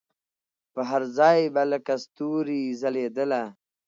پر 0.73 0.81
هر 0.91 1.03
ځای 1.17 1.39
به 1.53 1.63
لکه 1.71 1.93
ستوري 2.03 2.63
ځلېدله 2.81 3.43